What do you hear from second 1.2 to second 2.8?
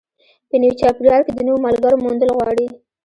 کې د نویو ملګرو موندل غواړي.